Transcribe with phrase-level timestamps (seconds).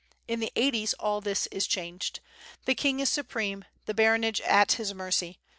[0.27, 2.21] In the eighties all this is changed;
[2.65, 5.37] the king is supreme, the baronage at his mercy.